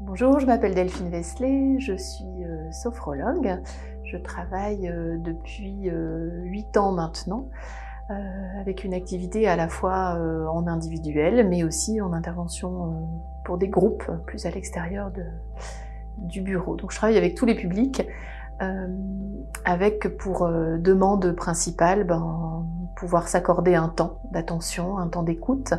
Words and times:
Bonjour, 0.00 0.40
je 0.40 0.46
m'appelle 0.46 0.74
Delphine 0.74 1.08
Vesley, 1.08 1.78
je 1.78 1.94
suis 1.94 2.44
euh, 2.44 2.72
sophrologue. 2.72 3.60
Je 4.02 4.16
travaille 4.16 4.88
euh, 4.88 5.18
depuis 5.18 5.88
euh, 5.88 6.42
8 6.42 6.76
ans 6.76 6.90
maintenant 6.90 7.48
euh, 8.10 8.14
avec 8.60 8.82
une 8.82 8.92
activité 8.92 9.46
à 9.46 9.54
la 9.54 9.68
fois 9.68 10.16
euh, 10.16 10.46
en 10.48 10.66
individuel 10.66 11.48
mais 11.48 11.62
aussi 11.62 12.00
en 12.00 12.12
intervention 12.12 12.86
euh, 12.86 12.90
pour 13.44 13.56
des 13.56 13.68
groupes 13.68 14.10
plus 14.26 14.46
à 14.46 14.50
l'extérieur 14.50 15.12
du 16.18 16.40
bureau. 16.40 16.74
Donc 16.74 16.90
je 16.90 16.96
travaille 16.96 17.16
avec 17.16 17.36
tous 17.36 17.46
les 17.46 17.54
publics 17.54 18.04
euh, 18.62 18.88
avec 19.64 20.16
pour 20.18 20.42
euh, 20.42 20.76
demande 20.76 21.32
principale 21.36 22.02
ben, 22.02 22.66
pouvoir 22.96 23.28
s'accorder 23.28 23.76
un 23.76 23.90
temps 23.90 24.18
d'attention, 24.32 24.98
un 24.98 25.06
temps 25.06 25.22
d'écoute 25.22 25.72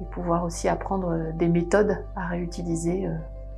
et 0.00 0.04
pouvoir 0.06 0.42
aussi 0.42 0.68
apprendre 0.68 1.32
des 1.34 1.48
méthodes 1.48 2.04
à 2.16 2.26
réutiliser 2.26 3.06
euh, 3.06 3.14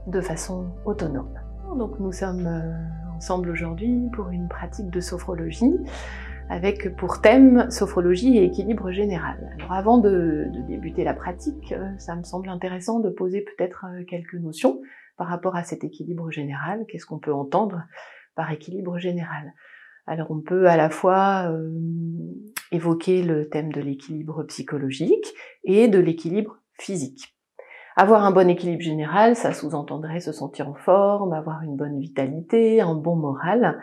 de 0.06 0.20
façon 0.20 0.66
autonome. 0.84 1.34
Donc 1.76 1.98
nous 1.98 2.12
sommes 2.12 2.46
euh, 2.46 3.16
ensemble 3.16 3.50
aujourd'hui 3.50 4.08
pour 4.12 4.28
une 4.28 4.48
pratique 4.48 4.90
de 4.90 5.00
sophrologie 5.00 5.74
avec 6.50 6.94
pour 6.96 7.22
thème 7.22 7.70
sophrologie 7.70 8.36
et 8.36 8.44
équilibre 8.44 8.92
général. 8.92 9.50
Alors 9.58 9.72
avant 9.72 9.98
de, 9.98 10.46
débuter 10.68 11.04
la 11.04 11.14
pratique, 11.14 11.72
euh, 11.72 11.88
ça 11.98 12.14
me 12.16 12.22
semble 12.22 12.48
intéressant 12.48 13.00
de 13.00 13.08
poser 13.08 13.40
peut-être 13.40 13.86
euh, 13.88 14.04
quelques 14.04 14.34
notions 14.34 14.80
par 15.16 15.26
rapport 15.28 15.56
à 15.56 15.64
cet 15.64 15.84
équilibre 15.84 16.30
général. 16.30 16.84
Qu'est-ce 16.88 17.06
qu'on 17.06 17.18
peut 17.18 17.32
entendre 17.32 17.82
par 18.34 18.52
équilibre 18.52 18.98
général? 18.98 19.52
Alors 20.06 20.30
on 20.30 20.40
peut 20.40 20.68
à 20.68 20.76
la 20.76 20.90
fois 20.90 21.50
évoquer 22.72 23.22
le 23.22 23.48
thème 23.48 23.72
de 23.72 23.80
l'équilibre 23.80 24.42
psychologique 24.42 25.32
et 25.62 25.88
de 25.88 25.98
l'équilibre 25.98 26.58
physique. 26.78 27.33
Avoir 27.96 28.24
un 28.24 28.32
bon 28.32 28.48
équilibre 28.48 28.82
général, 28.82 29.36
ça 29.36 29.52
sous-entendrait 29.52 30.18
se 30.18 30.32
sentir 30.32 30.68
en 30.68 30.74
forme, 30.74 31.32
avoir 31.32 31.62
une 31.62 31.76
bonne 31.76 32.00
vitalité, 32.00 32.80
un 32.80 32.96
bon 32.96 33.14
moral. 33.14 33.80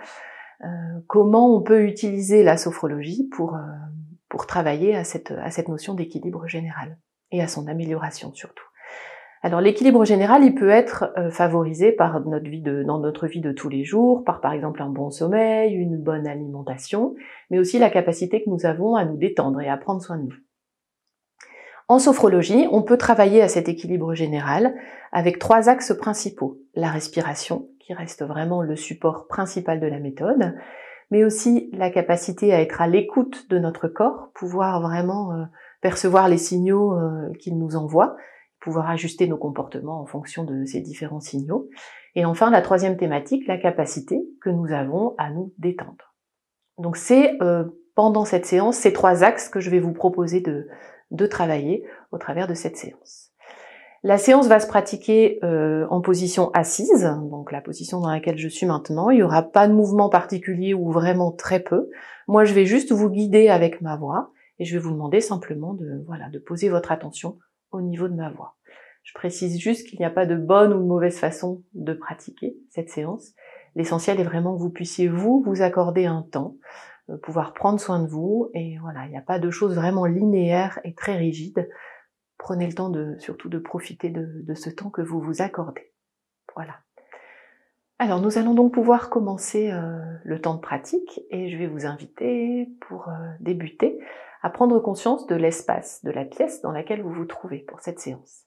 Euh, 0.63 0.67
comment 1.07 1.55
on 1.55 1.61
peut 1.61 1.83
utiliser 1.83 2.43
la 2.43 2.57
sophrologie 2.57 3.29
pour, 3.31 3.55
euh, 3.55 3.59
pour 4.27 4.47
travailler 4.47 4.95
à 4.95 5.05
cette, 5.05 5.31
à 5.31 5.49
cette 5.49 5.69
notion 5.69 5.93
d'équilibre 5.93 6.45
général 6.45 6.97
et 7.31 7.41
à 7.41 7.47
son 7.47 7.67
amélioration 7.67 8.33
surtout? 8.33 8.65
Alors 9.43 9.61
l'équilibre 9.61 10.05
général, 10.05 10.43
il 10.43 10.53
peut 10.53 10.69
être 10.69 11.13
euh, 11.17 11.31
favorisé 11.31 11.91
par 11.91 12.19
notre 12.27 12.47
vie 12.47 12.61
de, 12.61 12.83
dans 12.83 12.99
notre 12.99 13.25
vie 13.27 13.41
de 13.41 13.51
tous 13.51 13.69
les 13.69 13.83
jours, 13.83 14.23
par 14.23 14.39
par 14.39 14.53
exemple 14.53 14.83
un 14.83 14.89
bon 14.89 15.09
sommeil, 15.09 15.73
une 15.73 15.97
bonne 15.97 16.27
alimentation, 16.27 17.15
mais 17.49 17.57
aussi 17.57 17.79
la 17.79 17.89
capacité 17.89 18.43
que 18.43 18.49
nous 18.49 18.65
avons 18.65 18.95
à 18.95 19.05
nous 19.05 19.17
détendre 19.17 19.61
et 19.61 19.69
à 19.69 19.77
prendre 19.77 20.01
soin 20.01 20.17
de 20.17 20.23
nous. 20.23 20.35
En 21.91 21.99
sophrologie, 21.99 22.69
on 22.71 22.83
peut 22.83 22.95
travailler 22.95 23.41
à 23.41 23.49
cet 23.49 23.67
équilibre 23.67 24.13
général 24.13 24.75
avec 25.11 25.39
trois 25.39 25.67
axes 25.67 25.93
principaux. 25.93 26.57
La 26.73 26.89
respiration, 26.89 27.67
qui 27.81 27.93
reste 27.93 28.23
vraiment 28.23 28.61
le 28.61 28.77
support 28.77 29.27
principal 29.27 29.81
de 29.81 29.87
la 29.87 29.99
méthode, 29.99 30.55
mais 31.09 31.25
aussi 31.25 31.69
la 31.73 31.89
capacité 31.89 32.53
à 32.53 32.61
être 32.61 32.79
à 32.79 32.87
l'écoute 32.87 33.49
de 33.49 33.59
notre 33.59 33.89
corps, 33.89 34.31
pouvoir 34.33 34.81
vraiment 34.81 35.33
euh, 35.33 35.43
percevoir 35.81 36.29
les 36.29 36.37
signaux 36.37 36.93
euh, 36.93 37.29
qu'il 37.41 37.59
nous 37.59 37.75
envoie, 37.75 38.15
pouvoir 38.61 38.89
ajuster 38.89 39.27
nos 39.27 39.35
comportements 39.35 39.99
en 39.99 40.05
fonction 40.05 40.45
de 40.45 40.63
ces 40.63 40.79
différents 40.79 41.19
signaux. 41.19 41.67
Et 42.15 42.23
enfin, 42.23 42.51
la 42.51 42.61
troisième 42.61 42.95
thématique, 42.95 43.45
la 43.47 43.57
capacité 43.57 44.23
que 44.41 44.49
nous 44.49 44.71
avons 44.71 45.13
à 45.17 45.29
nous 45.29 45.53
détendre. 45.57 46.15
Donc 46.77 46.95
c'est 46.95 47.35
euh, 47.41 47.65
pendant 47.95 48.23
cette 48.23 48.45
séance 48.45 48.77
ces 48.77 48.93
trois 48.93 49.25
axes 49.25 49.49
que 49.49 49.59
je 49.59 49.69
vais 49.69 49.81
vous 49.81 49.91
proposer 49.91 50.39
de, 50.39 50.69
de 51.11 51.25
travailler 51.25 51.83
au 52.11 52.17
travers 52.17 52.47
de 52.47 52.53
cette 52.53 52.77
séance. 52.77 53.31
La 54.03 54.17
séance 54.17 54.47
va 54.47 54.59
se 54.59 54.65
pratiquer 54.65 55.37
euh, 55.43 55.85
en 55.91 56.01
position 56.01 56.49
assise, 56.51 57.03
donc 57.29 57.51
la 57.51 57.61
position 57.61 57.99
dans 57.99 58.09
laquelle 58.09 58.39
je 58.39 58.47
suis 58.47 58.65
maintenant. 58.65 59.11
Il 59.11 59.17
n'y 59.17 59.23
aura 59.23 59.43
pas 59.43 59.67
de 59.67 59.73
mouvement 59.73 60.09
particulier 60.09 60.73
ou 60.73 60.91
vraiment 60.91 61.31
très 61.31 61.59
peu. 61.59 61.87
Moi, 62.27 62.43
je 62.43 62.53
vais 62.53 62.65
juste 62.65 62.91
vous 62.91 63.11
guider 63.11 63.47
avec 63.47 63.79
ma 63.81 63.95
voix 63.95 64.31
et 64.57 64.65
je 64.65 64.73
vais 64.73 64.79
vous 64.79 64.91
demander 64.91 65.21
simplement 65.21 65.75
de, 65.75 66.03
voilà, 66.07 66.29
de 66.29 66.39
poser 66.39 66.69
votre 66.69 66.91
attention 66.91 67.37
au 67.71 67.81
niveau 67.81 68.07
de 68.07 68.15
ma 68.15 68.31
voix. 68.31 68.55
Je 69.03 69.13
précise 69.13 69.59
juste 69.59 69.87
qu'il 69.87 69.99
n'y 69.99 70.05
a 70.05 70.11
pas 70.11 70.25
de 70.25 70.35
bonne 70.35 70.73
ou 70.73 70.79
de 70.79 70.87
mauvaise 70.87 71.17
façon 71.17 71.61
de 71.73 71.93
pratiquer 71.93 72.55
cette 72.69 72.89
séance. 72.89 73.33
L'essentiel 73.75 74.19
est 74.19 74.23
vraiment 74.25 74.55
que 74.55 74.61
vous 74.61 74.69
puissiez 74.69 75.07
vous 75.07 75.43
vous 75.45 75.61
accorder 75.61 76.05
un 76.05 76.23
temps 76.23 76.55
pouvoir 77.17 77.53
prendre 77.53 77.79
soin 77.79 78.01
de 78.01 78.07
vous. 78.07 78.49
Et 78.53 78.77
voilà, 78.79 79.05
il 79.05 79.11
n'y 79.11 79.17
a 79.17 79.21
pas 79.21 79.39
de 79.39 79.49
choses 79.49 79.75
vraiment 79.75 80.05
linéaires 80.05 80.79
et 80.83 80.93
très 80.93 81.17
rigides. 81.17 81.69
Prenez 82.37 82.67
le 82.67 82.73
temps 82.73 82.89
de, 82.89 83.15
surtout 83.19 83.49
de 83.49 83.59
profiter 83.59 84.09
de, 84.09 84.41
de 84.43 84.53
ce 84.53 84.69
temps 84.69 84.89
que 84.89 85.01
vous 85.01 85.21
vous 85.21 85.41
accordez. 85.41 85.93
Voilà. 86.55 86.75
Alors 88.01 88.19
nous 88.19 88.39
allons 88.39 88.55
donc 88.55 88.73
pouvoir 88.73 89.11
commencer 89.11 89.69
euh, 89.69 89.99
le 90.23 90.41
temps 90.41 90.55
de 90.55 90.59
pratique 90.59 91.21
et 91.29 91.51
je 91.51 91.57
vais 91.57 91.67
vous 91.67 91.85
inviter 91.85 92.67
pour 92.87 93.09
euh, 93.09 93.13
débuter 93.41 93.99
à 94.41 94.49
prendre 94.49 94.79
conscience 94.79 95.27
de 95.27 95.35
l'espace, 95.35 96.03
de 96.03 96.09
la 96.09 96.25
pièce 96.25 96.61
dans 96.61 96.71
laquelle 96.71 97.03
vous 97.03 97.13
vous 97.13 97.25
trouvez 97.25 97.59
pour 97.59 97.79
cette 97.79 97.99
séance. 97.99 98.45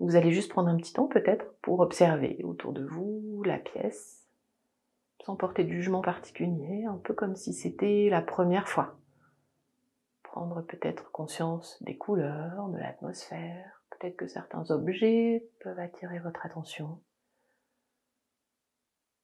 Vous 0.00 0.16
allez 0.16 0.32
juste 0.32 0.50
prendre 0.50 0.70
un 0.70 0.76
petit 0.78 0.94
temps 0.94 1.06
peut-être 1.06 1.44
pour 1.60 1.80
observer 1.80 2.40
autour 2.44 2.72
de 2.72 2.82
vous 2.82 3.42
la 3.44 3.58
pièce, 3.58 4.23
sans 5.24 5.36
porter 5.36 5.64
de 5.64 5.72
jugement 5.72 6.02
particulier, 6.02 6.84
un 6.84 6.98
peu 6.98 7.14
comme 7.14 7.34
si 7.34 7.54
c'était 7.54 8.08
la 8.10 8.20
première 8.20 8.68
fois. 8.68 8.98
Prendre 10.22 10.60
peut-être 10.62 11.10
conscience 11.12 11.82
des 11.82 11.96
couleurs, 11.96 12.68
de 12.68 12.78
l'atmosphère, 12.78 13.82
peut-être 13.90 14.16
que 14.16 14.26
certains 14.26 14.70
objets 14.70 15.48
peuvent 15.60 15.78
attirer 15.78 16.18
votre 16.18 16.44
attention. 16.44 17.00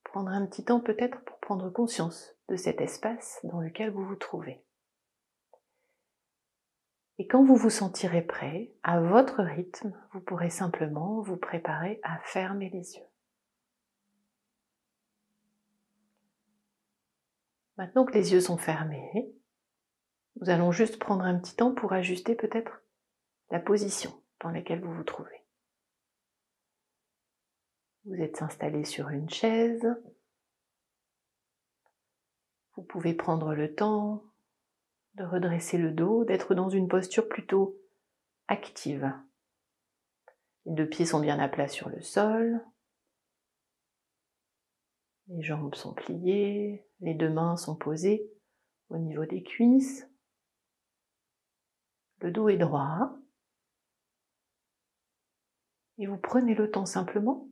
Prendre 0.04 0.30
un 0.30 0.46
petit 0.46 0.64
temps 0.64 0.80
peut-être 0.80 1.20
pour 1.24 1.38
prendre 1.38 1.68
conscience 1.68 2.34
de 2.48 2.56
cet 2.56 2.80
espace 2.80 3.38
dans 3.44 3.60
lequel 3.60 3.90
vous 3.90 4.04
vous 4.04 4.16
trouvez. 4.16 4.64
Et 7.18 7.26
quand 7.26 7.44
vous 7.44 7.56
vous 7.56 7.70
sentirez 7.70 8.22
prêt, 8.22 8.72
à 8.82 9.00
votre 9.00 9.42
rythme, 9.42 9.92
vous 10.12 10.20
pourrez 10.20 10.48
simplement 10.48 11.20
vous 11.20 11.36
préparer 11.36 12.00
à 12.02 12.18
fermer 12.24 12.70
les 12.70 12.96
yeux. 12.96 13.09
Maintenant 17.80 18.04
que 18.04 18.12
les 18.12 18.32
yeux 18.32 18.42
sont 18.42 18.58
fermés, 18.58 19.34
nous 20.36 20.50
allons 20.50 20.70
juste 20.70 20.98
prendre 20.98 21.24
un 21.24 21.38
petit 21.38 21.56
temps 21.56 21.74
pour 21.74 21.94
ajuster 21.94 22.34
peut-être 22.34 22.82
la 23.50 23.58
position 23.58 24.22
dans 24.42 24.50
laquelle 24.50 24.82
vous 24.82 24.92
vous 24.92 25.02
trouvez. 25.02 25.46
Vous 28.04 28.16
êtes 28.16 28.42
installé 28.42 28.84
sur 28.84 29.08
une 29.08 29.30
chaise. 29.30 29.96
Vous 32.76 32.82
pouvez 32.82 33.14
prendre 33.14 33.54
le 33.54 33.74
temps 33.74 34.24
de 35.14 35.24
redresser 35.24 35.78
le 35.78 35.91
dos, 35.91 36.26
d'être 36.26 36.54
dans 36.54 36.68
une 36.68 36.86
posture 36.86 37.30
plutôt 37.30 37.80
active. 38.47 39.10
Les 40.66 40.74
deux 40.74 40.86
pieds 40.86 41.06
sont 41.06 41.20
bien 41.20 41.38
à 41.38 41.48
plat 41.48 41.66
sur 41.66 41.88
le 41.88 42.02
sol. 42.02 42.62
Les 45.28 45.42
jambes 45.42 45.74
sont 45.74 45.94
pliées, 45.94 46.86
les 47.00 47.14
deux 47.14 47.30
mains 47.30 47.56
sont 47.56 47.76
posées 47.76 48.30
au 48.88 48.98
niveau 48.98 49.24
des 49.24 49.42
cuisses. 49.42 50.06
Le 52.18 52.30
dos 52.30 52.48
est 52.48 52.58
droit. 52.58 53.16
Et 55.98 56.06
vous 56.06 56.18
prenez 56.18 56.54
le 56.54 56.70
temps 56.70 56.86
simplement 56.86 57.48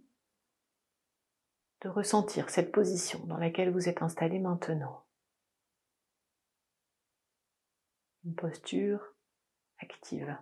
de 1.83 1.89
ressentir 1.89 2.51
cette 2.51 2.73
position 2.73 3.25
dans 3.27 3.37
laquelle 3.37 3.71
vous 3.71 3.89
êtes 3.89 4.03
installé 4.03 4.39
maintenant. 4.39 5.05
Une 8.25 8.35
posture 8.35 9.15
active 9.79 10.37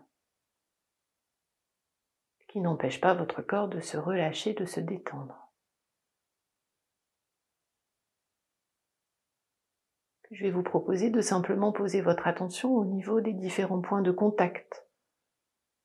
qui 2.49 2.61
n'empêche 2.61 3.01
pas 3.01 3.13
votre 3.13 3.43
corps 3.43 3.69
de 3.69 3.81
se 3.81 3.97
relâcher, 3.97 4.55
de 4.55 4.65
se 4.65 4.81
détendre. 4.81 5.46
Je 10.31 10.45
vais 10.45 10.51
vous 10.51 10.63
proposer 10.63 11.11
de 11.11 11.21
simplement 11.21 11.73
poser 11.73 12.01
votre 12.01 12.27
attention 12.27 12.75
au 12.75 12.85
niveau 12.85 13.21
des 13.21 13.33
différents 13.33 13.81
points 13.81 14.03
de 14.03 14.11
contact 14.11 14.87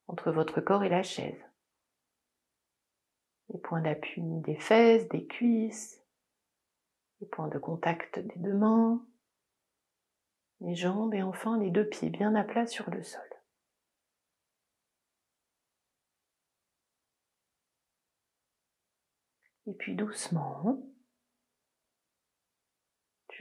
entre 0.08 0.32
votre 0.32 0.60
corps 0.60 0.84
et 0.84 0.88
la 0.88 1.02
chaise. 1.02 1.40
Les 3.50 3.58
points 3.58 3.82
d'appui 3.82 4.22
des 4.22 4.56
fesses, 4.56 5.08
des 5.08 5.26
cuisses, 5.26 6.02
les 7.20 7.26
points 7.26 7.48
de 7.48 7.58
contact 7.58 8.18
des 8.18 8.38
deux 8.38 8.54
mains, 8.54 9.04
les 10.60 10.74
jambes 10.74 11.14
et 11.14 11.22
enfin 11.22 11.58
les 11.58 11.70
deux 11.70 11.88
pieds 11.88 12.10
bien 12.10 12.34
à 12.34 12.44
plat 12.44 12.66
sur 12.66 12.90
le 12.90 13.02
sol. 13.02 13.22
Et 19.66 19.74
puis 19.74 19.94
doucement, 19.94 20.82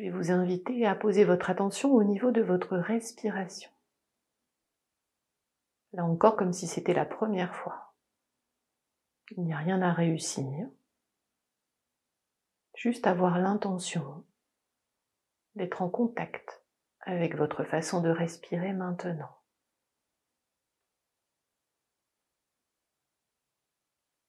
je 0.01 0.07
vais 0.07 0.11
vous 0.11 0.31
inviter 0.31 0.87
à 0.87 0.95
poser 0.95 1.25
votre 1.25 1.51
attention 1.51 1.93
au 1.93 2.03
niveau 2.03 2.31
de 2.31 2.41
votre 2.41 2.75
respiration. 2.75 3.69
Là 5.93 6.05
encore, 6.05 6.35
comme 6.35 6.53
si 6.53 6.65
c'était 6.65 6.95
la 6.95 7.05
première 7.05 7.53
fois. 7.53 7.93
Il 9.37 9.43
n'y 9.43 9.53
a 9.53 9.57
rien 9.57 9.79
à 9.83 9.93
réussir, 9.93 10.67
juste 12.73 13.05
avoir 13.05 13.37
l'intention 13.37 14.25
d'être 15.53 15.83
en 15.83 15.89
contact 15.89 16.63
avec 17.01 17.35
votre 17.35 17.63
façon 17.63 18.01
de 18.01 18.09
respirer 18.09 18.73
maintenant. 18.73 19.37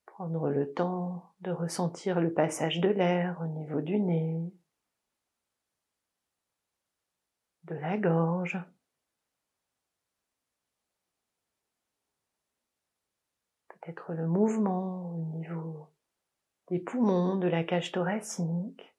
Prendre 0.04 0.50
le 0.50 0.70
temps 0.70 1.32
de 1.40 1.50
ressentir 1.50 2.20
le 2.20 2.34
passage 2.34 2.80
de 2.80 2.90
l'air 2.90 3.40
au 3.40 3.46
niveau 3.46 3.80
du 3.80 3.98
nez, 3.98 4.52
la 7.72 7.98
gorge. 7.98 8.58
Peut-être 13.68 14.12
le 14.12 14.26
mouvement 14.26 15.16
au 15.16 15.24
niveau 15.36 15.88
des 16.68 16.78
poumons, 16.78 17.36
de 17.36 17.48
la 17.48 17.64
cage 17.64 17.92
thoracique. 17.92 18.94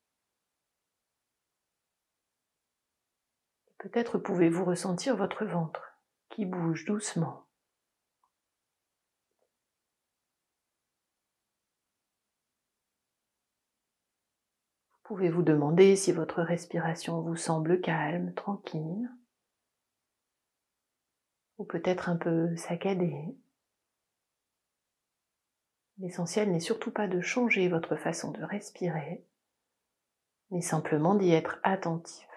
Peut-être 3.78 4.18
pouvez-vous 4.18 4.64
ressentir 4.64 5.18
votre 5.18 5.44
ventre 5.46 6.00
qui 6.30 6.46
bouge 6.46 6.86
doucement. 6.86 7.46
Vous 14.94 15.03
pouvez 15.14 15.30
vous 15.30 15.44
demander 15.44 15.96
si 15.96 16.12
votre 16.12 16.42
respiration 16.42 17.22
vous 17.22 17.36
semble 17.36 17.80
calme, 17.82 18.34
tranquille, 18.34 19.12
ou 21.60 21.66
peut-être 21.66 22.10
un 22.10 22.16
peu 22.16 22.56
saccadée? 22.58 23.38
L'essentiel 26.00 26.52
n'est 26.52 26.60
surtout 26.60 26.90
pas 26.90 27.08
de 27.08 27.22
changer 27.22 27.70
votre 27.70 27.96
façon 27.96 28.32
de 28.32 28.42
respirer, 28.42 29.24
mais 30.50 30.62
simplement 30.62 31.14
d'y 31.14 31.32
être 31.32 31.60
attentif. 31.62 32.28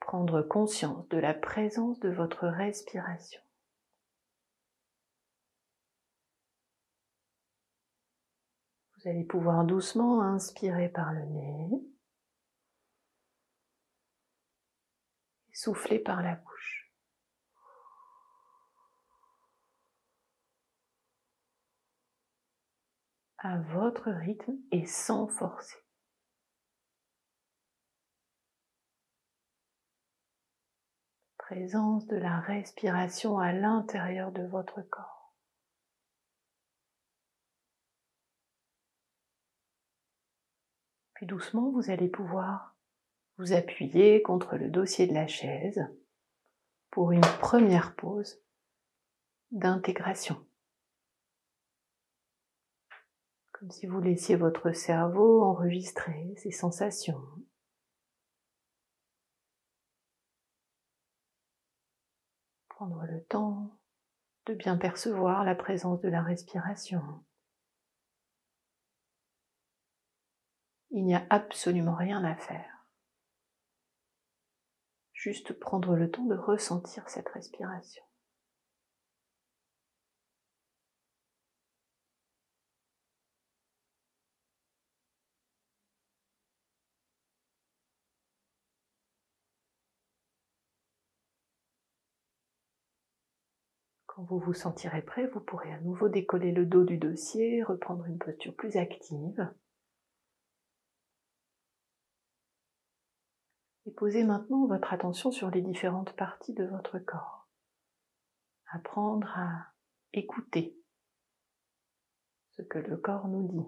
Prendre 0.00 0.40
conscience 0.40 1.06
de 1.10 1.18
la 1.18 1.34
présence 1.34 2.00
de 2.00 2.08
votre 2.08 2.46
respiration. 2.46 3.43
Vous 9.04 9.10
allez 9.10 9.24
pouvoir 9.24 9.64
doucement 9.64 10.22
inspirer 10.22 10.88
par 10.88 11.12
le 11.12 11.26
nez 11.26 11.68
et 15.46 15.54
souffler 15.54 15.98
par 15.98 16.22
la 16.22 16.36
bouche. 16.36 16.90
À 23.36 23.58
votre 23.74 24.08
rythme 24.10 24.56
et 24.72 24.86
sans 24.86 25.28
forcer. 25.28 25.76
Présence 31.36 32.06
de 32.06 32.16
la 32.16 32.40
respiration 32.40 33.38
à 33.38 33.52
l'intérieur 33.52 34.32
de 34.32 34.44
votre 34.44 34.80
corps. 34.80 35.13
Doucement, 41.24 41.70
vous 41.70 41.90
allez 41.90 42.08
pouvoir 42.08 42.76
vous 43.38 43.54
appuyer 43.54 44.20
contre 44.20 44.56
le 44.56 44.68
dossier 44.68 45.06
de 45.06 45.14
la 45.14 45.26
chaise 45.26 45.82
pour 46.90 47.12
une 47.12 47.22
première 47.40 47.96
pause 47.96 48.42
d'intégration. 49.50 50.36
Comme 53.52 53.70
si 53.70 53.86
vous 53.86 54.02
laissiez 54.02 54.36
votre 54.36 54.72
cerveau 54.72 55.42
enregistrer 55.42 56.34
ses 56.36 56.50
sensations. 56.50 57.24
Prendre 62.68 63.02
le 63.06 63.24
temps 63.24 63.78
de 64.44 64.52
bien 64.52 64.76
percevoir 64.76 65.42
la 65.42 65.54
présence 65.54 66.02
de 66.02 66.08
la 66.10 66.22
respiration. 66.22 67.02
Il 70.96 71.04
n'y 71.04 71.16
a 71.16 71.26
absolument 71.28 71.96
rien 71.96 72.22
à 72.22 72.36
faire. 72.36 72.86
Juste 75.12 75.52
prendre 75.52 75.96
le 75.96 76.08
temps 76.08 76.24
de 76.24 76.36
ressentir 76.36 77.08
cette 77.08 77.28
respiration. 77.30 78.04
Quand 94.06 94.22
vous 94.22 94.38
vous 94.38 94.54
sentirez 94.54 95.02
prêt, 95.02 95.26
vous 95.26 95.40
pourrez 95.40 95.72
à 95.72 95.80
nouveau 95.80 96.08
décoller 96.08 96.52
le 96.52 96.64
dos 96.66 96.84
du 96.84 96.98
dossier, 96.98 97.64
reprendre 97.64 98.06
une 98.06 98.18
posture 98.18 98.54
plus 98.54 98.76
active. 98.76 99.50
Et 103.86 103.92
posez 104.04 104.24
maintenant 104.24 104.66
votre 104.66 104.92
attention 104.92 105.30
sur 105.30 105.50
les 105.50 105.62
différentes 105.62 106.14
parties 106.14 106.52
de 106.52 106.64
votre 106.64 106.98
corps. 106.98 107.48
Apprendre 108.70 109.32
à 109.34 109.72
écouter 110.12 110.78
ce 112.50 112.60
que 112.60 112.76
le 112.76 112.98
corps 112.98 113.28
nous 113.28 113.48
dit. 113.48 113.66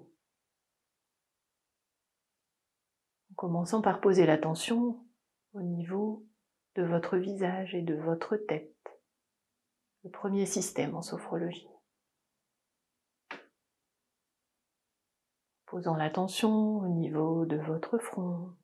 En 3.31 3.35
commençant 3.35 3.81
par 3.81 4.03
poser 4.03 4.27
l'attention 4.27 5.03
au 5.55 5.62
niveau 5.62 6.27
de 6.75 6.83
votre 6.83 7.17
visage 7.17 7.75
et 7.75 7.81
de 7.81 7.94
votre 7.94 8.37
tête, 8.37 8.77
le 10.05 10.11
premier 10.11 10.44
système 10.44 10.94
en 10.94 11.00
sophrologie. 11.00 11.71
Posant 15.65 15.97
l'attention 15.97 16.81
au 16.81 16.88
niveau 16.88 17.47
de 17.47 17.56
votre 17.56 17.97
front, 17.97 18.55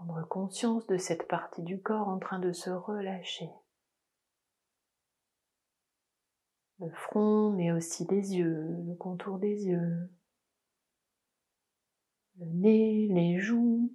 prendre 0.00 0.26
conscience 0.26 0.86
de 0.86 0.96
cette 0.96 1.28
partie 1.28 1.62
du 1.62 1.80
corps 1.80 2.08
en 2.08 2.18
train 2.18 2.38
de 2.38 2.52
se 2.52 2.70
relâcher. 2.70 3.50
Le 6.78 6.90
front, 6.90 7.50
mais 7.50 7.70
aussi 7.72 8.06
les 8.06 8.36
yeux, 8.36 8.66
le 8.86 8.94
contour 8.94 9.38
des 9.38 9.66
yeux, 9.66 10.10
le 12.38 12.46
nez, 12.46 13.08
les 13.08 13.38
joues, 13.38 13.94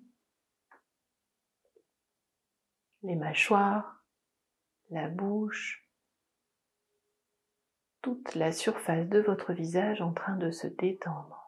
les 3.01 3.15
mâchoires, 3.15 4.03
la 4.91 5.10
bouche, 5.10 5.89
toute 8.03 8.36
la 8.36 8.51
surface 8.51 9.10
de 9.10 9.20
votre 9.20 9.53
visage 9.53 10.01
en 10.01 10.13
train 10.13 10.36
de 10.36 10.51
se 10.51 10.68
détendre. 10.68 11.45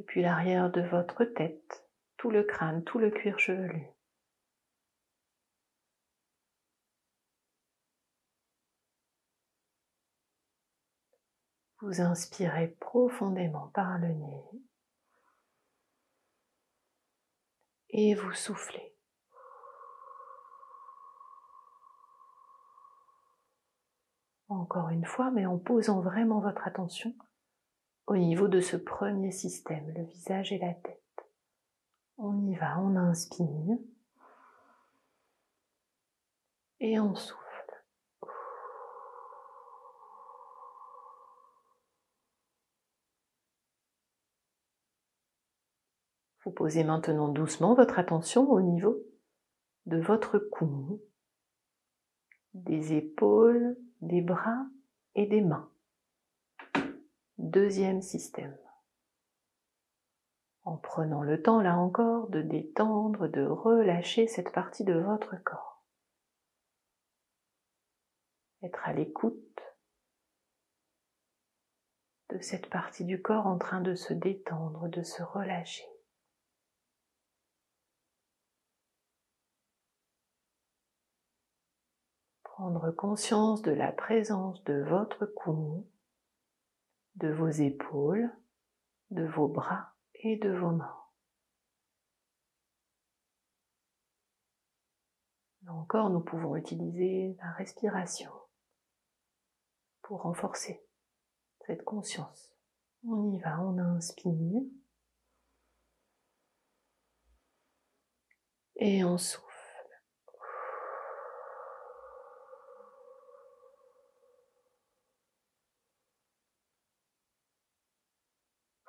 Et 0.00 0.02
puis 0.02 0.22
l'arrière 0.22 0.70
de 0.70 0.80
votre 0.80 1.24
tête, 1.24 1.86
tout 2.16 2.30
le 2.30 2.42
crâne, 2.42 2.82
tout 2.84 2.98
le 2.98 3.10
cuir 3.10 3.38
chevelu. 3.38 3.86
Vous 11.82 12.00
inspirez 12.00 12.68
profondément 12.80 13.68
par 13.74 13.98
le 13.98 14.08
nez 14.08 14.44
et 17.90 18.14
vous 18.14 18.32
soufflez. 18.32 18.94
Encore 24.48 24.88
une 24.88 25.04
fois, 25.04 25.30
mais 25.30 25.44
en 25.44 25.58
posant 25.58 26.00
vraiment 26.00 26.40
votre 26.40 26.66
attention 26.66 27.14
au 28.10 28.16
niveau 28.16 28.48
de 28.48 28.60
ce 28.60 28.76
premier 28.76 29.30
système, 29.30 29.88
le 29.94 30.02
visage 30.02 30.50
et 30.50 30.58
la 30.58 30.74
tête. 30.74 31.00
On 32.18 32.44
y 32.44 32.56
va, 32.56 32.80
on 32.80 32.96
inspire 32.96 33.78
et 36.80 36.98
on 36.98 37.14
souffle. 37.14 37.38
Vous 46.44 46.50
posez 46.50 46.82
maintenant 46.82 47.28
doucement 47.28 47.74
votre 47.74 48.00
attention 48.00 48.50
au 48.50 48.60
niveau 48.60 48.98
de 49.86 50.00
votre 50.00 50.40
cou, 50.40 51.00
des 52.54 52.92
épaules, 52.94 53.78
des 54.00 54.20
bras 54.20 54.66
et 55.14 55.26
des 55.26 55.42
mains. 55.42 55.70
Deuxième 57.42 58.02
système. 58.02 58.54
En 60.64 60.76
prenant 60.76 61.22
le 61.22 61.40
temps, 61.42 61.62
là 61.62 61.78
encore, 61.78 62.28
de 62.28 62.42
détendre, 62.42 63.28
de 63.28 63.46
relâcher 63.46 64.26
cette 64.26 64.52
partie 64.52 64.84
de 64.84 64.92
votre 64.92 65.42
corps. 65.42 65.82
Être 68.62 68.86
à 68.86 68.92
l'écoute 68.92 69.62
de 72.28 72.38
cette 72.40 72.68
partie 72.68 73.06
du 73.06 73.22
corps 73.22 73.46
en 73.46 73.56
train 73.56 73.80
de 73.80 73.94
se 73.94 74.12
détendre, 74.12 74.88
de 74.88 75.02
se 75.02 75.22
relâcher. 75.22 75.88
Prendre 82.42 82.90
conscience 82.90 83.62
de 83.62 83.72
la 83.72 83.92
présence 83.92 84.62
de 84.64 84.82
votre 84.82 85.24
cou, 85.24 85.89
de 87.20 87.32
vos 87.32 87.48
épaules, 87.48 88.30
de 89.10 89.24
vos 89.26 89.48
bras 89.48 89.94
et 90.14 90.36
de 90.36 90.50
vos 90.50 90.70
mains. 90.70 90.96
encore, 95.70 96.10
nous 96.10 96.20
pouvons 96.20 96.56
utiliser 96.56 97.36
la 97.40 97.52
respiration 97.52 98.30
pour 100.02 100.22
renforcer 100.22 100.84
cette 101.66 101.84
conscience. 101.84 102.56
On 103.04 103.32
y 103.32 103.38
va, 103.40 103.60
on 103.62 103.78
inspire 103.78 104.62
et 108.76 109.04
on 109.04 109.16
souffle. 109.18 109.49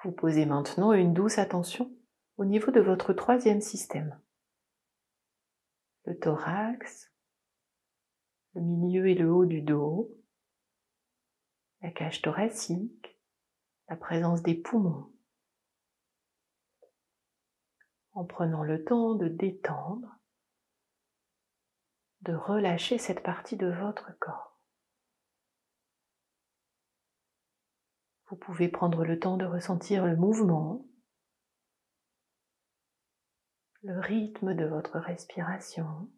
Vous 0.03 0.11
posez 0.11 0.45
maintenant 0.45 0.93
une 0.93 1.13
douce 1.13 1.37
attention 1.37 1.91
au 2.37 2.45
niveau 2.45 2.71
de 2.71 2.79
votre 2.79 3.13
troisième 3.13 3.61
système. 3.61 4.19
Le 6.05 6.17
thorax, 6.17 7.11
le 8.55 8.61
milieu 8.61 9.07
et 9.07 9.13
le 9.13 9.31
haut 9.31 9.45
du 9.45 9.61
dos, 9.61 10.17
la 11.81 11.91
cage 11.91 12.23
thoracique, 12.23 13.15
la 13.89 13.95
présence 13.95 14.41
des 14.41 14.55
poumons. 14.55 15.13
En 18.13 18.25
prenant 18.25 18.63
le 18.63 18.83
temps 18.83 19.13
de 19.13 19.27
détendre, 19.27 20.17
de 22.21 22.33
relâcher 22.33 22.97
cette 22.97 23.21
partie 23.21 23.55
de 23.55 23.67
votre 23.67 24.17
corps. 24.19 24.50
Vous 28.31 28.37
pouvez 28.37 28.69
prendre 28.69 29.03
le 29.03 29.19
temps 29.19 29.35
de 29.35 29.43
ressentir 29.43 30.05
le 30.05 30.15
mouvement, 30.15 30.85
le 33.83 33.99
rythme 33.99 34.55
de 34.55 34.63
votre 34.63 34.99
respiration, 34.99 36.09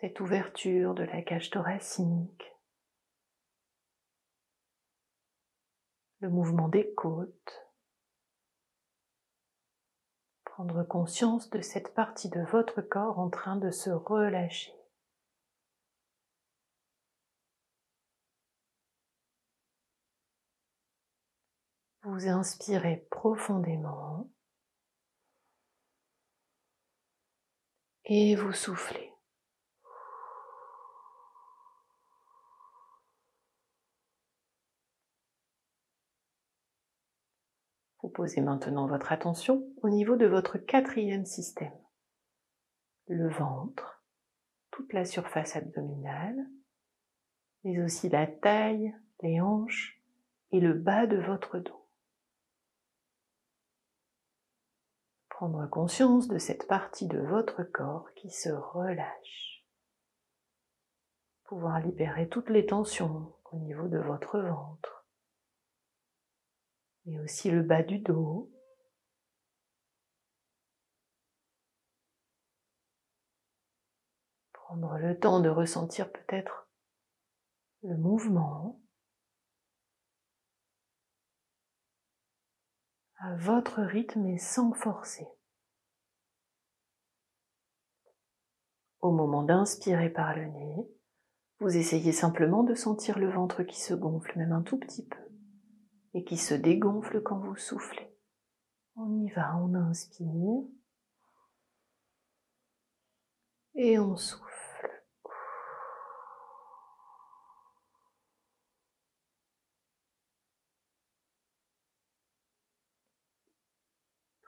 cette 0.00 0.18
ouverture 0.18 0.94
de 0.94 1.02
la 1.02 1.20
cage 1.20 1.50
thoracique, 1.50 2.56
le 6.20 6.30
mouvement 6.30 6.68
des 6.68 6.90
côtes, 6.94 7.68
prendre 10.44 10.82
conscience 10.84 11.50
de 11.50 11.60
cette 11.60 11.92
partie 11.92 12.30
de 12.30 12.40
votre 12.50 12.80
corps 12.80 13.18
en 13.18 13.28
train 13.28 13.56
de 13.56 13.70
se 13.70 13.90
relâcher. 13.90 14.81
Vous 22.04 22.26
inspirez 22.26 23.06
profondément 23.10 24.28
et 28.04 28.34
vous 28.34 28.52
soufflez. 28.52 29.12
Vous 38.02 38.08
posez 38.08 38.40
maintenant 38.40 38.88
votre 38.88 39.12
attention 39.12 39.64
au 39.82 39.88
niveau 39.88 40.16
de 40.16 40.26
votre 40.26 40.58
quatrième 40.58 41.24
système. 41.24 41.78
Le 43.06 43.28
ventre, 43.30 44.02
toute 44.72 44.92
la 44.92 45.04
surface 45.04 45.54
abdominale, 45.54 46.48
mais 47.62 47.80
aussi 47.80 48.08
la 48.08 48.26
taille, 48.26 48.92
les 49.22 49.40
hanches 49.40 50.02
et 50.50 50.58
le 50.58 50.72
bas 50.72 51.06
de 51.06 51.18
votre 51.18 51.60
dos. 51.60 51.81
Prendre 55.42 55.66
conscience 55.66 56.28
de 56.28 56.38
cette 56.38 56.68
partie 56.68 57.08
de 57.08 57.18
votre 57.18 57.64
corps 57.64 58.08
qui 58.14 58.30
se 58.30 58.48
relâche. 58.48 59.66
Pouvoir 61.42 61.80
libérer 61.80 62.28
toutes 62.28 62.48
les 62.48 62.64
tensions 62.64 63.34
au 63.50 63.56
niveau 63.56 63.88
de 63.88 63.98
votre 63.98 64.38
ventre, 64.38 65.04
mais 67.06 67.18
aussi 67.18 67.50
le 67.50 67.64
bas 67.64 67.82
du 67.82 67.98
dos. 67.98 68.52
Prendre 74.52 74.96
le 74.98 75.18
temps 75.18 75.40
de 75.40 75.48
ressentir 75.48 76.12
peut-être 76.12 76.68
le 77.82 77.96
mouvement 77.96 78.80
votre 83.38 83.82
rythme 83.82 84.26
et 84.26 84.38
sans 84.38 84.72
forcer. 84.72 85.26
Au 89.00 89.10
moment 89.10 89.42
d'inspirer 89.42 90.10
par 90.10 90.36
le 90.36 90.46
nez, 90.46 90.88
vous 91.60 91.76
essayez 91.76 92.12
simplement 92.12 92.62
de 92.62 92.74
sentir 92.74 93.18
le 93.18 93.30
ventre 93.30 93.62
qui 93.62 93.80
se 93.80 93.94
gonfle, 93.94 94.36
même 94.38 94.52
un 94.52 94.62
tout 94.62 94.78
petit 94.78 95.06
peu, 95.06 95.22
et 96.14 96.24
qui 96.24 96.36
se 96.36 96.54
dégonfle 96.54 97.22
quand 97.22 97.38
vous 97.38 97.56
soufflez. 97.56 98.16
On 98.96 99.20
y 99.20 99.30
va, 99.30 99.56
on 99.56 99.74
inspire 99.74 100.64
et 103.74 103.98
on 103.98 104.16
souffle. 104.16 104.51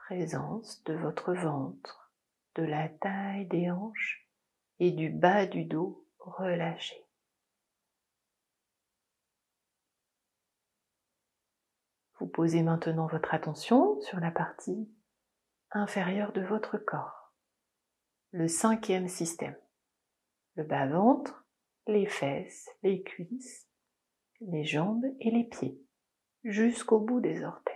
Présence 0.07 0.85
de 0.85 0.93
votre 0.93 1.33
ventre, 1.33 2.13
de 2.57 2.63
la 2.63 2.91
taille 2.91 3.47
des 3.47 3.71
hanches 3.71 4.29
et 4.79 4.91
du 4.91 5.09
bas 5.09 5.47
du 5.47 5.65
dos 5.65 6.07
relâché. 6.19 6.95
Vous 12.19 12.27
posez 12.27 12.63
maintenant 12.63 13.07
votre 13.07 13.33
attention 13.33 13.99
sur 14.03 14.21
la 14.21 14.31
partie 14.31 14.91
inférieure 15.71 16.33
de 16.33 16.43
votre 16.43 16.77
corps, 16.77 17.33
le 18.33 18.47
cinquième 18.47 19.09
système, 19.09 19.57
le 20.57 20.65
bas-ventre, 20.65 21.47
les 21.87 22.07
fesses, 22.07 22.69
les 22.83 23.03
cuisses, 23.03 23.71
les 24.43 24.65
jambes 24.65 25.07
et 25.21 25.31
les 25.31 25.45
pieds, 25.45 25.81
jusqu'au 26.45 27.01
bout 27.01 27.21
des 27.21 27.43
orteils. 27.43 27.74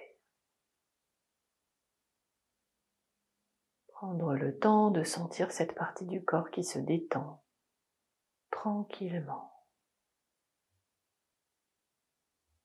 Prendre 3.98 4.36
le 4.36 4.56
temps 4.56 4.92
de 4.92 5.02
sentir 5.02 5.50
cette 5.50 5.74
partie 5.74 6.06
du 6.06 6.24
corps 6.24 6.52
qui 6.52 6.62
se 6.62 6.78
détend 6.78 7.42
tranquillement. 8.48 9.66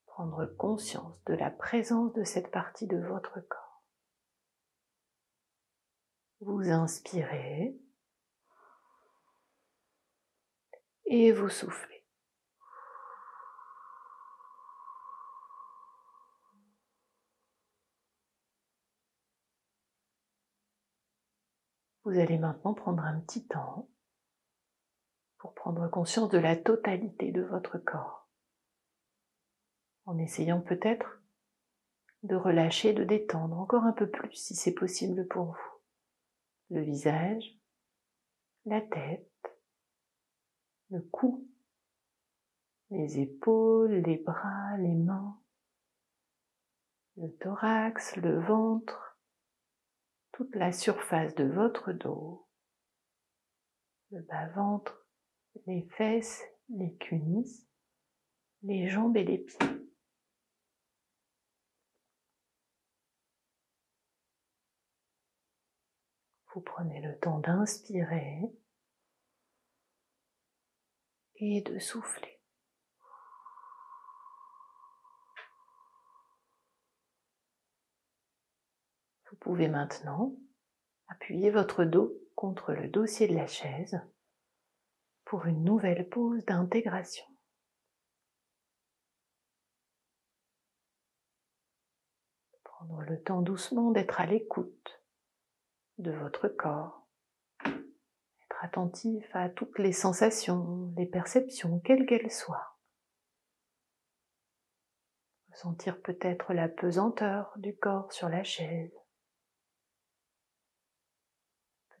Prendre 0.06 0.46
conscience 0.46 1.20
de 1.24 1.34
la 1.34 1.50
présence 1.50 2.12
de 2.12 2.22
cette 2.22 2.52
partie 2.52 2.86
de 2.86 2.98
votre 2.98 3.40
corps. 3.40 3.82
Vous 6.38 6.70
inspirez 6.70 7.76
et 11.06 11.32
vous 11.32 11.48
soufflez. 11.48 11.93
Vous 22.04 22.18
allez 22.18 22.38
maintenant 22.38 22.74
prendre 22.74 23.02
un 23.02 23.20
petit 23.20 23.46
temps 23.46 23.88
pour 25.38 25.54
prendre 25.54 25.88
conscience 25.88 26.28
de 26.30 26.38
la 26.38 26.54
totalité 26.54 27.32
de 27.32 27.42
votre 27.42 27.78
corps, 27.78 28.28
en 30.04 30.18
essayant 30.18 30.60
peut-être 30.60 31.22
de 32.22 32.36
relâcher, 32.36 32.92
de 32.92 33.04
détendre 33.04 33.58
encore 33.58 33.84
un 33.84 33.92
peu 33.92 34.08
plus 34.08 34.34
si 34.34 34.54
c'est 34.54 34.74
possible 34.74 35.26
pour 35.28 35.52
vous. 35.52 35.80
Le 36.70 36.82
visage, 36.82 37.58
la 38.66 38.80
tête, 38.80 39.30
le 40.90 41.00
cou, 41.00 41.48
les 42.90 43.18
épaules, 43.18 43.96
les 43.96 44.16
bras, 44.18 44.76
les 44.78 44.94
mains, 44.94 45.38
le 47.16 47.30
thorax, 47.36 48.16
le 48.16 48.40
ventre, 48.40 49.03
toute 50.34 50.56
la 50.56 50.72
surface 50.72 51.32
de 51.36 51.44
votre 51.44 51.92
dos, 51.92 52.48
le 54.10 54.20
bas-ventre, 54.22 55.06
les 55.66 55.82
fesses, 55.96 56.42
les 56.70 56.96
cuisses, 56.96 57.68
les 58.62 58.88
jambes 58.88 59.16
et 59.16 59.22
les 59.22 59.38
pieds. 59.38 59.58
Vous 66.52 66.60
prenez 66.62 67.00
le 67.00 67.16
temps 67.20 67.38
d'inspirer 67.38 68.42
et 71.36 71.62
de 71.62 71.78
souffler. 71.78 72.33
Vous 79.34 79.50
pouvez 79.50 79.66
maintenant 79.66 80.36
appuyer 81.08 81.50
votre 81.50 81.84
dos 81.84 82.12
contre 82.36 82.72
le 82.72 82.86
dossier 82.86 83.26
de 83.26 83.34
la 83.34 83.48
chaise 83.48 84.00
pour 85.24 85.46
une 85.46 85.64
nouvelle 85.64 86.08
pause 86.08 86.44
d'intégration. 86.44 87.26
Prendre 92.62 93.00
le 93.00 93.20
temps 93.24 93.42
doucement 93.42 93.90
d'être 93.90 94.20
à 94.20 94.26
l'écoute 94.26 95.02
de 95.98 96.12
votre 96.12 96.46
corps, 96.46 97.08
être 97.64 98.62
attentif 98.62 99.26
à 99.34 99.48
toutes 99.48 99.80
les 99.80 99.92
sensations, 99.92 100.92
les 100.96 101.06
perceptions, 101.06 101.80
quelles 101.80 102.06
qu'elles 102.06 102.30
soient. 102.30 102.78
Ressentir 105.50 106.00
peut-être 106.02 106.54
la 106.54 106.68
pesanteur 106.68 107.52
du 107.56 107.76
corps 107.76 108.12
sur 108.12 108.28
la 108.28 108.44
chaise, 108.44 108.94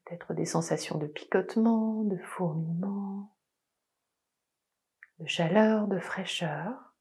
peut-être 0.04 0.34
des 0.34 0.44
sensations 0.44 0.98
de 0.98 1.06
picotement, 1.06 2.04
de 2.04 2.18
fourmillement, 2.18 3.34
de 5.18 5.26
chaleur, 5.26 5.88
de 5.88 5.98
fraîcheur. 5.98 6.94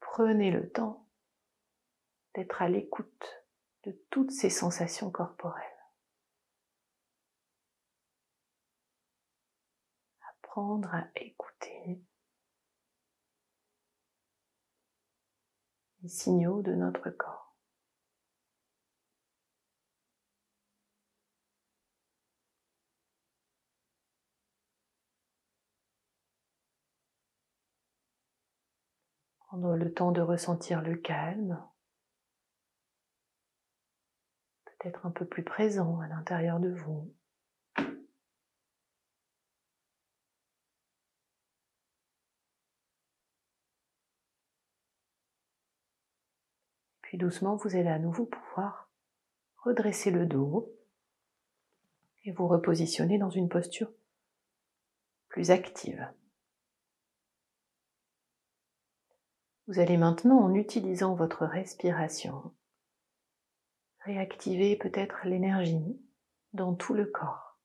Prenez 0.00 0.50
le 0.50 0.70
temps 0.70 1.08
d'être 2.34 2.60
à 2.60 2.68
l'écoute 2.68 3.46
de 3.84 3.92
toutes 4.10 4.30
ces 4.30 4.50
sensations 4.50 5.10
corporelles. 5.10 5.64
Apprendre 10.28 10.94
à 10.94 11.08
écouter 11.16 12.02
les 16.02 16.08
signaux 16.08 16.62
de 16.62 16.74
notre 16.74 17.10
corps. 17.10 17.51
Prendre 29.52 29.76
le 29.76 29.92
temps 29.92 30.12
de 30.12 30.22
ressentir 30.22 30.80
le 30.80 30.96
calme 30.96 31.62
être 34.86 35.04
un 35.04 35.10
peu 35.10 35.26
plus 35.26 35.42
présent 35.42 36.00
à 36.00 36.08
l'intérieur 36.08 36.58
de 36.58 36.70
vous. 36.70 37.12
Puis 47.02 47.18
doucement, 47.18 47.56
vous 47.56 47.76
allez 47.76 47.90
à 47.90 47.98
nouveau 47.98 48.24
pouvoir 48.24 48.88
redresser 49.58 50.10
le 50.10 50.24
dos 50.24 50.74
et 52.24 52.32
vous 52.32 52.48
repositionner 52.48 53.18
dans 53.18 53.28
une 53.28 53.50
posture 53.50 53.92
plus 55.28 55.50
active. 55.50 56.10
Vous 59.72 59.80
allez 59.80 59.96
maintenant, 59.96 60.38
en 60.38 60.52
utilisant 60.52 61.14
votre 61.14 61.46
respiration, 61.46 62.52
réactiver 64.00 64.76
peut-être 64.76 65.20
l'énergie 65.24 65.98
dans 66.52 66.74
tout 66.74 66.92
le 66.92 67.06
corps. 67.06 67.58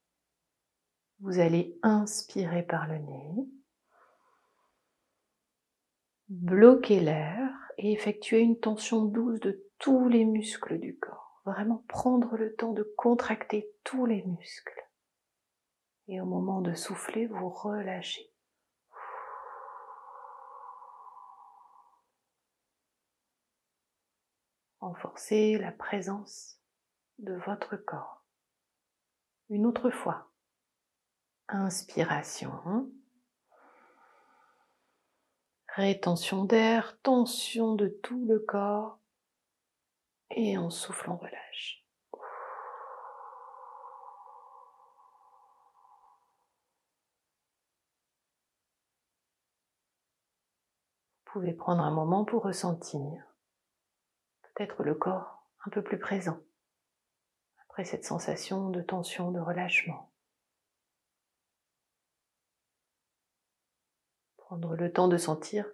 Vous 1.20 1.38
allez 1.38 1.78
inspirer 1.82 2.62
par 2.62 2.86
le 2.86 2.96
nez, 2.96 3.46
bloquer 6.30 7.00
l'air 7.00 7.50
et 7.76 7.92
effectuer 7.92 8.40
une 8.40 8.58
tension 8.58 9.04
douce 9.04 9.40
de 9.40 9.68
tous 9.78 10.08
les 10.08 10.24
muscles 10.24 10.78
du 10.78 10.96
corps. 10.96 11.42
Vraiment 11.44 11.84
prendre 11.88 12.38
le 12.38 12.54
temps 12.54 12.72
de 12.72 12.90
contracter 12.96 13.70
tous 13.84 14.06
les 14.06 14.22
muscles. 14.22 14.82
Et 16.06 16.22
au 16.22 16.24
moment 16.24 16.62
de 16.62 16.72
souffler, 16.72 17.26
vous 17.26 17.50
relâchez. 17.50 18.32
Renforcez 24.80 25.58
la 25.58 25.72
présence 25.72 26.60
de 27.18 27.34
votre 27.46 27.76
corps. 27.76 28.24
Une 29.48 29.66
autre 29.66 29.90
fois. 29.90 30.30
Inspiration. 31.48 32.90
Rétention 35.68 36.44
d'air, 36.44 36.98
tension 37.02 37.74
de 37.74 37.88
tout 37.88 38.24
le 38.26 38.40
corps. 38.40 38.98
Et 40.30 40.58
en 40.58 40.70
soufflant, 40.70 41.16
relâche. 41.16 41.86
Vous 51.24 51.32
pouvez 51.32 51.52
prendre 51.52 51.82
un 51.82 51.90
moment 51.90 52.24
pour 52.24 52.42
ressentir 52.42 53.27
peut-être 54.58 54.82
le 54.82 54.94
corps 54.94 55.46
un 55.64 55.70
peu 55.70 55.82
plus 55.82 55.98
présent 55.98 56.40
après 57.62 57.84
cette 57.84 58.04
sensation 58.04 58.70
de 58.70 58.82
tension, 58.82 59.30
de 59.30 59.38
relâchement. 59.38 60.12
Prendre 64.36 64.74
le 64.74 64.92
temps 64.92 65.06
de 65.06 65.16
sentir 65.16 65.64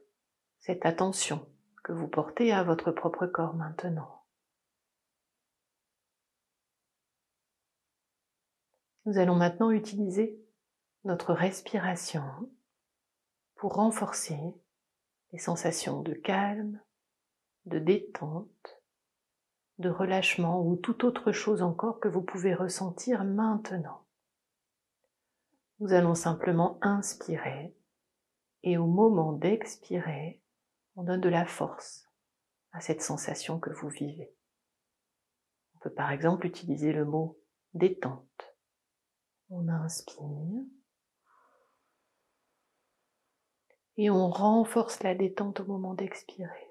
cette 0.61 0.85
attention 0.85 1.49
que 1.83 1.93
vous 1.93 2.09
portez 2.09 2.53
à 2.53 2.63
votre 2.63 2.93
propre 2.93 3.27
corps 3.27 3.55
maintenant. 3.55 4.27
Nous 9.07 9.17
allons 9.17 9.37
maintenant 9.37 9.71
utiliser 9.71 10.39
notre 11.05 11.33
respiration 11.33 12.25
pour 13.55 13.75
renforcer 13.75 14.55
les 15.33 15.39
sensations 15.39 16.03
de 16.03 16.13
calme, 16.13 16.83
de 17.67 17.79
détente, 17.79 18.83
de 19.79 19.89
relâchement 19.89 20.65
ou 20.65 20.77
toute 20.77 21.05
autre 21.05 21.33
chose 21.33 21.63
encore 21.63 22.01
que 22.01 22.09
vous 22.09 22.23
pouvez 22.23 22.55
ressentir 22.55 23.25
maintenant. 23.25 24.05
Nous 25.81 25.93
allons 25.93 26.15
simplement 26.15 26.79
inspirer 26.83 27.77
et 28.63 28.79
au 28.79 28.87
moment 28.87 29.33
d'expirer, 29.33 30.41
on 30.97 31.03
donne 31.03 31.21
de 31.21 31.29
la 31.29 31.45
force 31.45 32.09
à 32.73 32.81
cette 32.81 33.03
sensation 33.03 33.59
que 33.59 33.71
vous 33.71 33.89
vivez. 33.89 34.35
On 35.75 35.79
peut 35.81 35.93
par 35.93 36.11
exemple 36.13 36.47
utiliser 36.47 36.93
le 36.93 37.05
mot 37.05 37.39
détente. 37.75 38.57
On 39.51 39.69
inspire 39.69 40.65
et 43.97 44.11
on 44.11 44.29
renforce 44.31 45.03
la 45.03 45.15
détente 45.15 45.61
au 45.61 45.65
moment 45.65 45.95
d'expirer. 45.95 46.64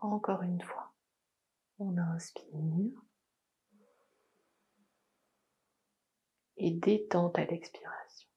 Encore 0.00 0.42
une 0.42 0.60
fois. 0.60 0.92
On 1.78 1.96
inspire. 1.96 3.00
Et 6.56 6.72
détente 6.72 7.38
à 7.38 7.44
l'expiration. 7.44 8.28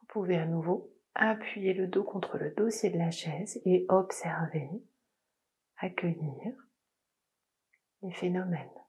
Vous 0.00 0.06
pouvez 0.06 0.36
à 0.36 0.46
nouveau 0.46 0.92
appuyer 1.14 1.72
le 1.72 1.88
dos 1.88 2.04
contre 2.04 2.38
le 2.38 2.50
dossier 2.50 2.90
de 2.90 2.98
la 2.98 3.10
chaise 3.10 3.60
et 3.64 3.86
observer, 3.88 4.68
accueillir 5.78 6.54
les 8.02 8.12
phénomènes 8.12 8.81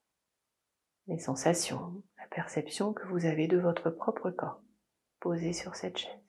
les 1.06 1.18
sensations, 1.18 2.02
la 2.18 2.26
perception 2.28 2.92
que 2.92 3.06
vous 3.08 3.26
avez 3.26 3.46
de 3.46 3.58
votre 3.58 3.90
propre 3.90 4.30
corps 4.30 4.62
posé 5.20 5.52
sur 5.52 5.74
cette 5.74 5.98
chaise. 5.98 6.20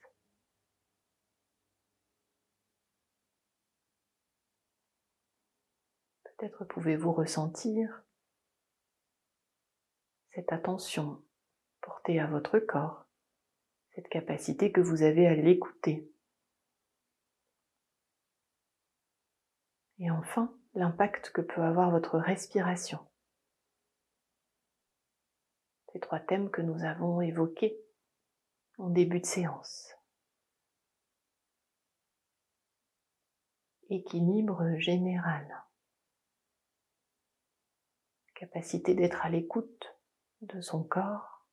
Peut-être 6.24 6.66
pouvez-vous 6.66 7.14
ressentir 7.14 8.04
cette 10.34 10.52
attention 10.52 11.24
portée 11.82 12.20
à 12.20 12.28
votre 12.28 12.60
corps, 12.60 13.06
cette 13.94 14.10
capacité 14.10 14.72
que 14.72 14.82
vous 14.82 15.02
avez 15.02 15.28
à 15.28 15.36
l'écouter. 15.36 16.12
Et 20.00 20.12
enfin, 20.12 20.54
l'impact 20.74 21.30
que 21.30 21.40
peut 21.40 21.62
avoir 21.62 21.90
votre 21.90 22.18
respiration 22.18 23.00
ces 25.96 26.02
trois 26.02 26.20
thèmes 26.20 26.52
que 26.52 26.62
nous 26.62 26.84
avons 26.84 27.22
évoqués 27.22 27.82
en 28.78 28.90
début 28.90 29.22
de 29.22 29.26
séance. 29.26 29.96
Équilibre 33.90 34.76
général. 34.76 35.48
Capacité 38.34 38.94
d'être 38.94 39.26
à 39.26 39.30
l'écoute 39.30 39.98
de 40.42 40.60
son 40.60 40.84
corps. 40.84 41.48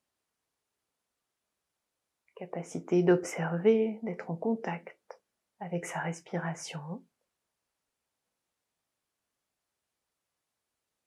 Capacité 2.35 3.05
d'observer, 3.05 4.01
d'être 4.03 4.29
en 4.29 4.35
contact 4.35 5.23
avec 5.61 5.87
sa 5.87 6.01
respiration. 6.01 7.07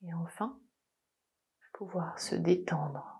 Et 0.03 0.13
enfin, 0.13 0.57
pouvoir 1.73 2.17
se 2.17 2.35
détendre. 2.35 3.14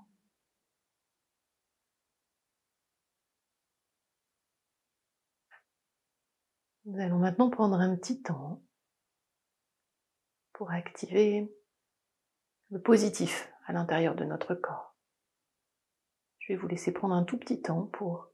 Nous 6.86 7.02
allons 7.02 7.17
maintenant 7.17 7.50
prendre 7.50 7.80
un 7.80 7.95
petit 7.95 8.21
temps 8.21 8.62
pour 10.54 10.69
activer 10.69 11.52
le 12.69 12.80
positif 12.80 13.52
à 13.65 13.74
l'intérieur 13.74 14.13
de 14.13 14.24
notre 14.24 14.54
corps. 14.54 14.95
Je 16.38 16.54
vais 16.54 16.60
vous 16.60 16.67
laisser 16.67 16.91
prendre 16.91 17.15
un 17.15 17.24
tout 17.24 17.39
petit 17.39 17.60
temps 17.60 17.88
pour 17.88 18.30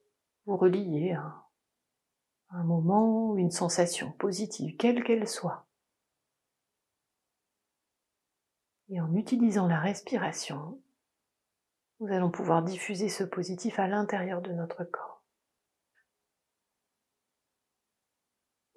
vous 0.45 0.57
relier 0.57 1.13
à 1.13 1.45
un 2.49 2.63
moment 2.65 3.29
ou 3.29 3.37
une 3.37 3.51
sensation 3.51 4.11
positive, 4.13 4.75
quelle 4.75 5.05
qu'elle 5.05 5.29
soit. 5.29 5.65
Et 8.89 8.99
en 8.99 9.15
utilisant 9.15 9.67
la 9.67 9.79
respiration, 9.79 10.81
nous 12.01 12.07
allons 12.07 12.31
pouvoir 12.31 12.63
diffuser 12.63 13.07
ce 13.07 13.23
positif 13.23 13.79
à 13.79 13.87
l'intérieur 13.87 14.41
de 14.41 14.51
notre 14.51 14.83
corps. 14.83 15.10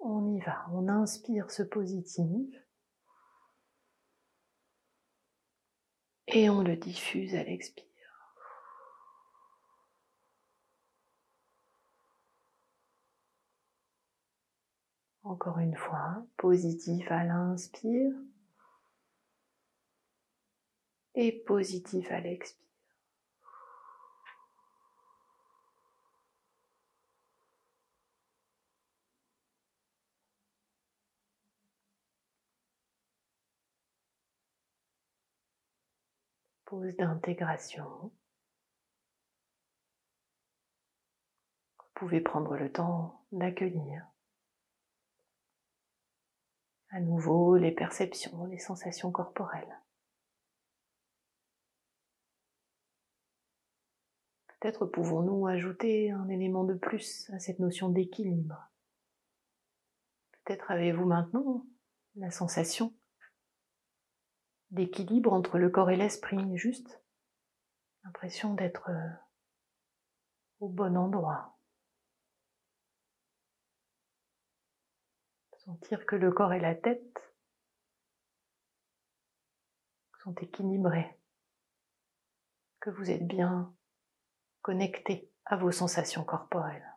On 0.07 0.35
y 0.35 0.39
va, 0.39 0.67
on 0.71 0.87
inspire 0.87 1.49
ce 1.49 1.63
positif 1.63 2.55
et 6.27 6.47
on 6.47 6.61
le 6.61 6.75
diffuse 6.75 7.33
à 7.33 7.43
l'expire. 7.43 7.85
Encore 15.23 15.57
une 15.57 15.75
fois, 15.75 16.23
positif 16.37 17.11
à 17.11 17.23
l'inspire 17.23 18.13
et 21.15 21.31
positif 21.31 22.11
à 22.11 22.19
l'expire. 22.19 22.64
D'intégration. 36.81 38.11
Vous 41.77 41.91
pouvez 41.95 42.19
prendre 42.19 42.55
le 42.57 42.71
temps 42.71 43.25
d'accueillir 43.31 44.05
à 46.89 46.99
nouveau 46.99 47.55
les 47.55 47.71
perceptions, 47.71 48.45
les 48.45 48.59
sensations 48.59 49.11
corporelles. 49.11 49.81
Peut-être 54.47 54.85
pouvons-nous 54.85 55.47
ajouter 55.47 56.11
un 56.11 56.27
élément 56.27 56.65
de 56.65 56.73
plus 56.73 57.29
à 57.31 57.39
cette 57.39 57.59
notion 57.59 57.89
d'équilibre. 57.89 58.69
Peut-être 60.43 60.71
avez-vous 60.71 61.05
maintenant 61.05 61.65
la 62.15 62.31
sensation 62.31 62.93
d'équilibre 64.75 65.31
entre 65.33 65.57
le 65.57 65.69
corps 65.69 65.89
et 65.89 65.95
l'esprit, 65.95 66.57
juste 66.57 67.01
l'impression 68.03 68.53
d'être 68.53 68.89
euh, 68.89 69.09
au 70.59 70.67
bon 70.67 70.95
endroit. 70.97 71.57
Sentir 75.63 76.05
que 76.05 76.15
le 76.15 76.31
corps 76.31 76.53
et 76.53 76.59
la 76.59 76.75
tête 76.75 77.33
sont 80.23 80.35
équilibrés, 80.35 81.17
que 82.79 82.91
vous 82.91 83.09
êtes 83.09 83.25
bien 83.25 83.73
connecté 84.61 85.31
à 85.45 85.55
vos 85.55 85.71
sensations 85.71 86.23
corporelles. 86.23 86.94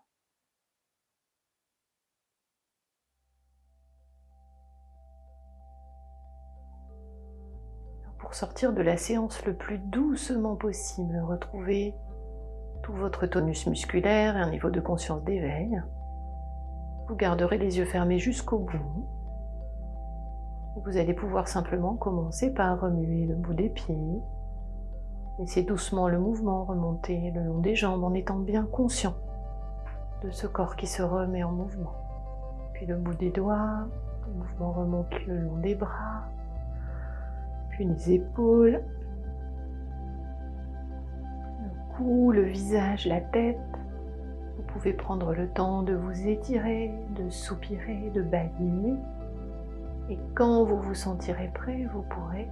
Pour 8.28 8.34
sortir 8.34 8.74
de 8.74 8.82
la 8.82 8.98
séance 8.98 9.42
le 9.46 9.54
plus 9.54 9.78
doucement 9.78 10.54
possible, 10.54 11.18
retrouvez 11.26 11.94
tout 12.82 12.92
votre 12.92 13.24
tonus 13.26 13.66
musculaire 13.66 14.36
et 14.36 14.40
un 14.40 14.50
niveau 14.50 14.68
de 14.68 14.80
conscience 14.80 15.24
d'éveil. 15.24 15.80
Vous 17.08 17.16
garderez 17.16 17.56
les 17.56 17.78
yeux 17.78 17.86
fermés 17.86 18.18
jusqu'au 18.18 18.58
bout. 18.58 19.08
Vous 20.84 20.98
allez 20.98 21.14
pouvoir 21.14 21.48
simplement 21.48 21.96
commencer 21.96 22.52
par 22.52 22.78
remuer 22.78 23.24
le 23.24 23.34
bout 23.34 23.54
des 23.54 23.70
pieds, 23.70 24.20
Laissez 25.38 25.62
doucement 25.62 26.06
le 26.06 26.18
mouvement 26.18 26.66
remonter 26.66 27.30
le 27.30 27.42
long 27.44 27.60
des 27.60 27.76
jambes 27.76 28.04
en 28.04 28.12
étant 28.12 28.40
bien 28.40 28.66
conscient 28.66 29.14
de 30.22 30.30
ce 30.30 30.46
corps 30.46 30.76
qui 30.76 30.86
se 30.86 31.02
remet 31.02 31.44
en 31.44 31.52
mouvement. 31.52 31.94
Puis 32.74 32.84
le 32.84 32.96
bout 32.96 33.14
des 33.14 33.30
doigts, 33.30 33.88
le 34.26 34.34
mouvement 34.34 34.72
remonte 34.72 35.18
le 35.26 35.38
long 35.38 35.56
des 35.56 35.74
bras, 35.74 36.28
les 37.84 38.12
épaules, 38.12 38.82
le 41.62 41.96
cou, 41.96 42.32
le 42.32 42.42
visage, 42.42 43.06
la 43.06 43.20
tête. 43.20 43.58
Vous 44.56 44.62
pouvez 44.64 44.92
prendre 44.92 45.34
le 45.34 45.48
temps 45.48 45.82
de 45.82 45.94
vous 45.94 46.28
étirer, 46.28 46.92
de 47.16 47.28
soupirer, 47.30 48.10
de 48.14 48.22
bailler. 48.22 48.94
Et 50.10 50.18
quand 50.34 50.64
vous 50.64 50.80
vous 50.80 50.94
sentirez 50.94 51.50
prêt, 51.54 51.86
vous 51.92 52.02
pourrez 52.02 52.48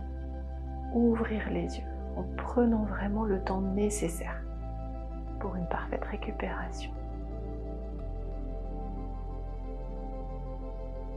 ouvrir 0.95 1.51
les 1.51 1.79
yeux 1.79 1.85
en 2.17 2.23
prenant 2.37 2.85
vraiment 2.85 3.25
le 3.25 3.41
temps 3.43 3.61
nécessaire 3.61 4.43
pour 5.41 5.55
une 5.57 5.67
parfaite 5.69 6.05
récupération. 6.05 6.91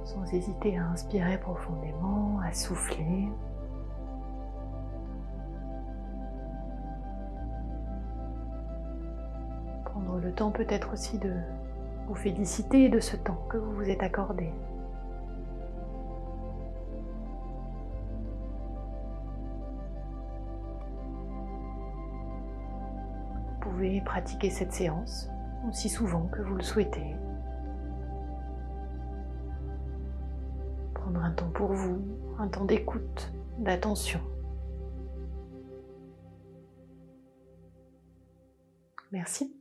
Sans 0.03 0.33
hésiter 0.33 0.77
à 0.77 0.87
inspirer 0.87 1.37
profondément, 1.37 2.39
à 2.43 2.51
souffler. 2.51 3.29
Peut-être 10.47 10.93
aussi 10.93 11.17
de 11.17 11.33
vous 12.07 12.15
féliciter 12.15 12.87
de 12.87 12.99
ce 12.99 13.17
temps 13.17 13.45
que 13.49 13.57
vous 13.57 13.73
vous 13.73 13.89
êtes 13.89 14.01
accordé. 14.01 14.49
pouvez 23.79 24.01
pratiquer 24.01 24.49
cette 24.49 24.73
séance 24.73 25.29
aussi 25.67 25.87
souvent 25.87 26.27
que 26.27 26.41
vous 26.41 26.55
le 26.55 26.63
souhaitez. 26.63 27.15
Prendre 30.93 31.23
un 31.23 31.31
temps 31.31 31.49
pour 31.51 31.71
vous, 31.71 32.01
un 32.39 32.47
temps 32.47 32.65
d'écoute, 32.65 33.31
d'attention. 33.57 34.19
Merci. 39.11 39.58